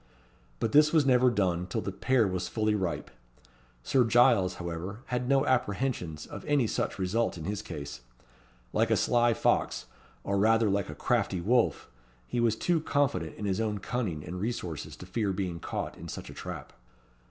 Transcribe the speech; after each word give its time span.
But 0.59 0.71
this 0.71 0.91
was 0.91 1.05
never 1.05 1.29
done 1.29 1.67
till 1.67 1.81
the 1.81 1.91
pear 1.91 2.25
was 2.27 2.47
fully 2.47 2.73
ripe. 2.73 3.11
Sir 3.83 4.03
Giles, 4.03 4.55
however, 4.55 5.01
had 5.05 5.29
no 5.29 5.45
apprehensions 5.45 6.25
of 6.25 6.43
any 6.45 6.65
such 6.65 6.97
result 6.97 7.37
in 7.37 7.43
his 7.43 7.61
case. 7.61 8.01
Like 8.73 8.89
a 8.89 8.97
sly 8.97 9.35
fox, 9.35 9.85
or 10.23 10.39
rather 10.39 10.71
like 10.71 10.89
a 10.89 10.95
crafty 10.95 11.39
wolf, 11.39 11.87
he 12.25 12.39
was 12.39 12.55
too 12.55 12.79
confident 12.81 13.35
in 13.35 13.45
his 13.45 13.61
own 13.61 13.77
cunning 13.77 14.25
and 14.25 14.41
resources 14.41 14.95
to 14.95 15.05
fear 15.05 15.31
being 15.33 15.59
caught 15.59 15.95
in 15.99 16.07
such 16.07 16.31
a 16.31 16.33
trap. 16.33 16.73